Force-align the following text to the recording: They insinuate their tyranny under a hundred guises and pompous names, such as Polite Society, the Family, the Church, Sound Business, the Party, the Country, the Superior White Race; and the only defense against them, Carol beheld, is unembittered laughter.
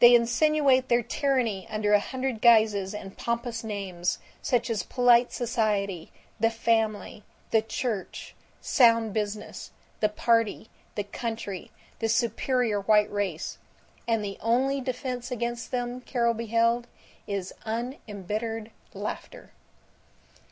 They 0.00 0.16
insinuate 0.16 0.88
their 0.88 1.00
tyranny 1.04 1.64
under 1.70 1.92
a 1.92 2.00
hundred 2.00 2.40
guises 2.42 2.92
and 2.92 3.16
pompous 3.16 3.62
names, 3.62 4.18
such 4.42 4.68
as 4.68 4.82
Polite 4.82 5.32
Society, 5.32 6.10
the 6.40 6.50
Family, 6.50 7.22
the 7.52 7.62
Church, 7.62 8.34
Sound 8.60 9.14
Business, 9.14 9.70
the 10.00 10.08
Party, 10.08 10.68
the 10.96 11.04
Country, 11.04 11.70
the 12.00 12.08
Superior 12.08 12.80
White 12.80 13.12
Race; 13.12 13.58
and 14.08 14.24
the 14.24 14.38
only 14.40 14.80
defense 14.80 15.30
against 15.30 15.70
them, 15.70 16.00
Carol 16.00 16.34
beheld, 16.34 16.88
is 17.28 17.54
unembittered 17.64 18.72
laughter. 18.92 19.52